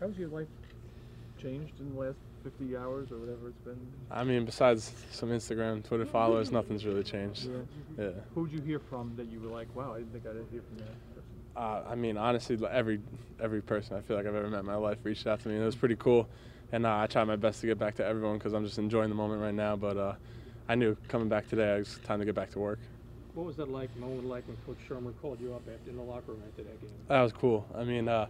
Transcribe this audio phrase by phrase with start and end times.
[0.00, 0.46] How's your life
[1.42, 3.78] changed in the last 50 hours or whatever it's been?
[4.10, 7.44] I mean, besides some Instagram, Twitter followers, nothing's really changed.
[7.46, 8.04] Yeah.
[8.04, 8.10] Yeah.
[8.34, 10.78] Who'd you hear from that you were like, wow, I didn't think I'd hear from
[10.78, 11.60] that?
[11.60, 13.00] Uh, I mean, honestly, every
[13.42, 15.54] every person I feel like I've ever met in my life reached out to me,
[15.54, 16.30] and it was pretty cool.
[16.72, 19.10] And uh, I tried my best to get back to everyone because I'm just enjoying
[19.10, 19.76] the moment right now.
[19.76, 20.14] But uh,
[20.68, 22.78] I knew coming back today, it was time to get back to work.
[23.34, 26.02] What was that like, moment like when Coach Shermer called you up after in the
[26.02, 26.90] locker room after that game?
[27.08, 27.66] That was cool.
[27.76, 28.26] I mean, uh,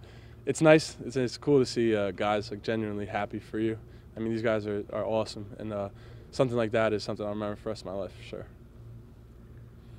[0.46, 0.96] it's nice.
[1.04, 3.78] It's, it's cool to see uh, guys like genuinely happy for you.
[4.16, 5.88] I mean, these guys are, are awesome, and uh,
[6.30, 8.46] something like that is something I'll remember for the rest of my life for sure.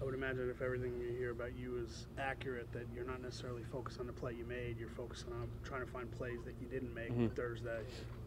[0.01, 3.61] I would imagine if everything you hear about you is accurate, that you're not necessarily
[3.71, 4.77] focused on the play you made.
[4.79, 7.31] You're focusing on trying to find plays that you didn't make Mhm.
[7.35, 7.81] Thursday.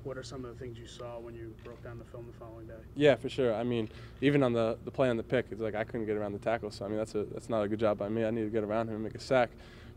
[0.04, 2.38] What are some of the things you saw when you broke down the film the
[2.38, 2.74] following day?
[2.94, 3.52] Yeah, for sure.
[3.52, 3.88] I mean,
[4.20, 6.38] even on the, the play on the pick, it's like I couldn't get around the
[6.38, 6.70] tackle.
[6.70, 8.24] So I mean, that's a that's not a good job by me.
[8.24, 9.50] I need to get around him and make a sack.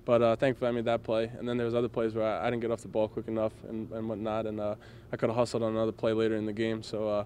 [0.06, 1.30] But uh, thankfully, I made that play.
[1.38, 3.28] And then there was other plays where I, I didn't get off the ball quick
[3.28, 4.46] enough and, and whatnot.
[4.46, 4.76] And uh,
[5.12, 6.82] I could have hustled on another play later in the game.
[6.82, 7.24] So uh,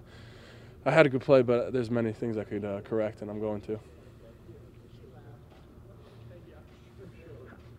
[0.84, 3.38] I had a good play, but there's many things I could uh, correct, and I'm
[3.38, 3.78] going to.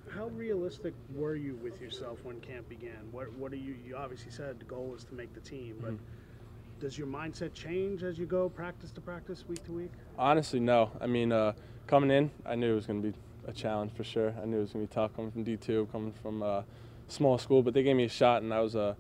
[0.10, 3.00] How realistic were you with yourself when camp began?
[3.12, 3.76] What What are you?
[3.86, 6.00] You obviously said the goal is to make the team, but Mhm.
[6.80, 9.92] does your mindset change as you go practice to practice, week to week?
[10.18, 10.92] Honestly, no.
[11.02, 11.54] I mean, uh,
[11.88, 14.34] coming in, I knew it was going to be a challenge for sure.
[14.42, 16.64] I knew it was going to be tough coming from D2, coming from uh,
[17.08, 18.96] small school, but they gave me a shot, and I was uh,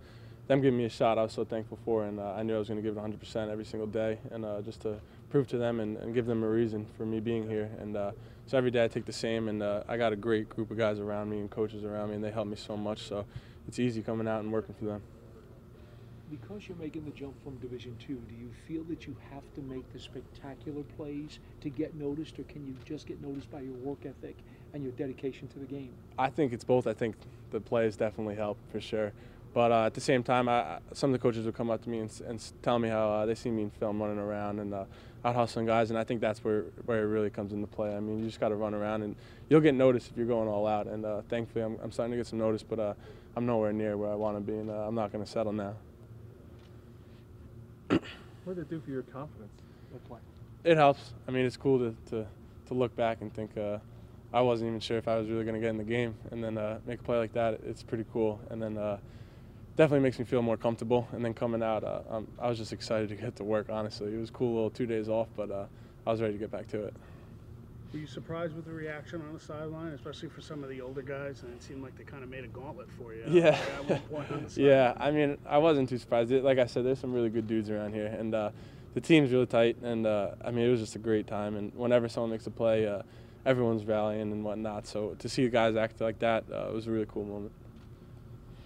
[0.48, 1.18] them giving me a shot.
[1.18, 3.02] I was so thankful for, and uh, I knew I was going to give it
[3.02, 6.44] 100% every single day, and uh, just to prove to them and, and give them
[6.44, 7.70] a reason for me being here.
[7.80, 8.12] And uh,
[8.46, 10.78] so every day I take the same, and uh, I got a great group of
[10.78, 13.04] guys around me and coaches around me, and they help me so much.
[13.08, 13.26] So
[13.68, 15.02] it's easy coming out and working for them.
[16.42, 19.62] Because you're making the jump from Division Two, do you feel that you have to
[19.62, 23.76] make the spectacular plays to get noticed, or can you just get noticed by your
[23.76, 24.36] work ethic
[24.74, 25.92] and your dedication to the game?
[26.18, 26.88] I think it's both.
[26.88, 27.16] I think
[27.52, 29.14] the plays definitely help for sure.
[29.54, 31.90] But uh, at the same time, I, some of the coaches would come up to
[31.90, 34.74] me and, and tell me how uh, they see me in film running around and
[34.74, 34.86] uh,
[35.24, 37.96] out hustling guys, and I think that's where where it really comes into play.
[37.96, 39.16] I mean, you just got to run around, and
[39.50, 40.88] you'll get noticed if you're going all out.
[40.88, 42.94] And uh, thankfully, I'm, I'm starting to get some notice, but uh,
[43.36, 45.54] I'm nowhere near where I want to be, and uh, I'm not going to settle
[45.54, 45.76] now.
[48.44, 49.52] What did it do for your confidence,
[49.92, 50.20] that play?
[50.64, 51.14] It helps.
[51.28, 52.26] I mean, it's cool to, to,
[52.68, 53.80] to look back and think uh,
[54.34, 56.44] I wasn't even sure if I was really going to get in the game, and
[56.44, 57.60] then uh, make a play like that.
[57.66, 58.98] It's pretty cool, and then uh,
[59.76, 61.08] definitely makes me feel more comfortable.
[61.12, 63.68] And then coming out, uh, um, I was just excited to get to work.
[63.70, 65.66] Honestly, it was a cool little two days off, but uh,
[66.08, 66.94] I was ready to get back to it.
[67.94, 71.04] Were you surprised with the reaction on the sideline, especially for some of the older
[71.04, 71.44] guys?
[71.44, 73.24] And it seemed like they kind of made a gauntlet for you.
[73.30, 73.50] Yeah.
[73.78, 74.94] At one point on Yeah.
[74.98, 76.32] I mean, I wasn't too surprised.
[76.32, 78.50] It- Like I said, there's some really good dudes around here, and uh,
[78.96, 79.78] the team's really tight.
[79.84, 81.56] And uh, I mean, it was just a great time.
[81.56, 83.04] And whenever someone makes a play, uh,
[83.46, 84.88] everyone's rallying and whatnot.
[84.88, 87.52] So to see the guys act like that uh, was a really cool moment.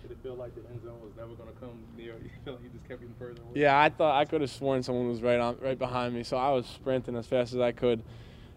[0.03, 2.13] Did it feel like the end zone was never going to come near?
[2.23, 3.59] You feel like you just kept getting further away?
[3.59, 6.23] Yeah, I thought I could have sworn someone was right on, right behind me.
[6.23, 8.01] So I was sprinting as fast as I could,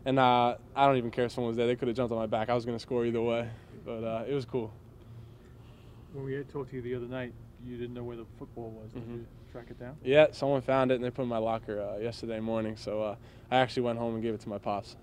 [0.05, 1.66] and uh, I don't even care if someone was there.
[1.66, 2.49] They could have jumped on my back.
[2.49, 3.49] I was going to score either way.
[3.84, 4.72] But uh, it was cool.
[6.12, 7.33] When we had talked to you the other night,
[7.65, 8.93] you didn't know where the football was.
[8.93, 9.15] Did Mhm.
[9.15, 9.97] you track it down?
[10.03, 12.77] Yeah, someone found it and they put it in my locker uh, yesterday morning.
[12.77, 13.16] So uh,
[13.50, 14.97] I actually went home and gave it to my pops.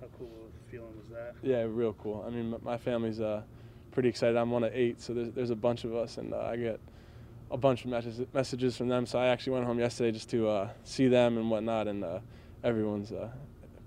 [0.00, 1.34] How cool of a feeling was that?
[1.42, 2.24] Yeah, real cool.
[2.26, 3.42] I mean, my family's uh,
[3.92, 4.36] pretty excited.
[4.36, 6.80] I'm one of eight, so there's, there's a bunch of us, and uh, I get
[7.50, 9.06] a bunch of messages, messages from them.
[9.06, 12.18] So I actually went home yesterday just to uh, see them and whatnot, and uh,
[12.64, 13.28] everyone's uh,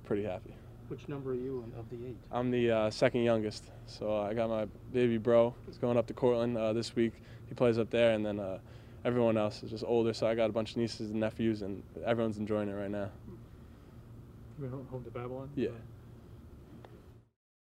[0.06, 0.56] pretty happy.
[0.88, 2.18] Which number are you in- of the eight?
[2.32, 5.54] I'm the uh, second youngest, so uh, I got my baby bro.
[5.68, 7.14] He's going up to Cortland uh, this week.
[7.48, 8.58] He plays up there, and then uh,
[9.06, 10.14] everyone else is just older.
[10.14, 13.10] So I got a bunch of nieces and nephews, and everyone's enjoying it right now.
[14.58, 15.50] You went home- home to Babylon?
[15.56, 15.70] Yeah.
[15.70, 15.74] Or-